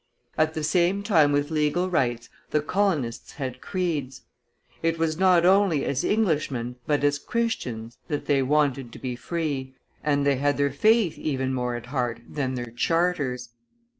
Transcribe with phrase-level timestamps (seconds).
[0.35, 4.23] "At the same time with legal rights, the colonists had creeds.
[4.81, 9.75] It was not only as Englishmen, but as Christians, that they wanted to be free,
[10.03, 13.49] and they had their faith even more at heart than their charters.